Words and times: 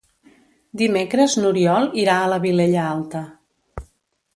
Dimecres 0.83 1.37
n'Oriol 1.43 1.87
irà 2.05 2.17
a 2.25 2.33
la 2.35 2.43
Vilella 2.49 2.91
Alta. 2.97 3.27